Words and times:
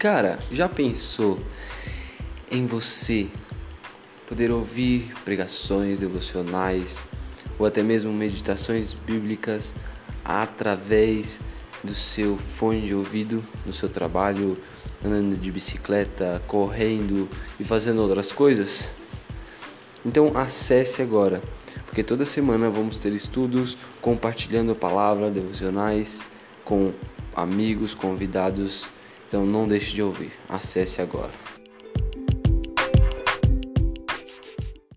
Cara, 0.00 0.38
já 0.50 0.66
pensou 0.66 1.38
em 2.50 2.66
você 2.66 3.28
poder 4.26 4.50
ouvir 4.50 5.12
pregações 5.26 6.00
devocionais 6.00 7.06
ou 7.58 7.66
até 7.66 7.82
mesmo 7.82 8.10
meditações 8.10 8.94
bíblicas 8.94 9.76
através 10.24 11.38
do 11.84 11.94
seu 11.94 12.38
fone 12.38 12.86
de 12.86 12.94
ouvido 12.94 13.44
no 13.66 13.74
seu 13.74 13.90
trabalho, 13.90 14.56
andando 15.04 15.36
de 15.36 15.52
bicicleta, 15.52 16.42
correndo 16.46 17.28
e 17.60 17.64
fazendo 17.64 18.00
outras 18.00 18.32
coisas? 18.32 18.88
Então 20.02 20.32
acesse 20.34 21.02
agora, 21.02 21.42
porque 21.84 22.02
toda 22.02 22.24
semana 22.24 22.70
vamos 22.70 22.96
ter 22.96 23.12
estudos 23.12 23.76
compartilhando 24.00 24.72
a 24.72 24.74
palavra, 24.74 25.30
devocionais 25.30 26.22
com 26.64 26.90
amigos, 27.36 27.94
convidados. 27.94 28.88
Então 29.30 29.46
não 29.46 29.68
deixe 29.68 29.94
de 29.94 30.02
ouvir. 30.02 30.32
Acesse 30.48 31.00
agora. 31.00 31.30